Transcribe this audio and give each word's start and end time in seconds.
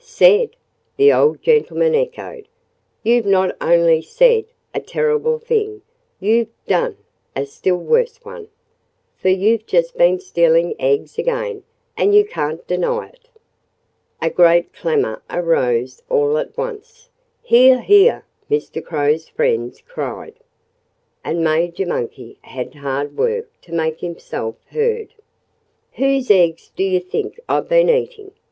"Said!" 0.03 0.55
the 0.97 1.13
old 1.13 1.43
gentleman 1.43 1.93
echoed. 1.93 2.47
"You've 3.03 3.27
not 3.27 3.55
only 3.61 4.01
said 4.01 4.45
a 4.73 4.79
terrible 4.79 5.37
thing; 5.37 5.83
you've 6.19 6.47
done 6.65 6.97
a 7.35 7.45
still 7.45 7.77
worse 7.77 8.17
one! 8.25 8.47
For 9.17 9.29
you've 9.29 9.67
just 9.67 9.95
been 9.99 10.19
stealing 10.19 10.73
eggs 10.79 11.19
again 11.19 11.61
and 11.95 12.15
you 12.15 12.25
can't 12.25 12.65
deny 12.65 13.09
it." 13.09 13.27
A 14.19 14.31
great 14.31 14.73
clamor 14.73 15.21
arose 15.29 16.01
all 16.09 16.39
at 16.39 16.57
once. 16.57 17.09
"Hear! 17.43 17.79
Hear!" 17.81 18.25
Mr. 18.49 18.83
Crow's 18.83 19.27
friends 19.29 19.81
cried. 19.87 20.33
And 21.23 21.43
Major 21.43 21.85
Monkey 21.85 22.39
had 22.41 22.73
hard 22.73 23.15
work 23.15 23.49
to 23.61 23.71
make 23.71 23.99
himself 23.99 24.55
heard. 24.71 25.13
"Whose 25.91 26.31
eggs 26.31 26.71
do 26.75 26.83
you 26.83 26.99
think 27.01 27.39
I've 27.47 27.69
been 27.69 27.87
eating?" 27.89 28.31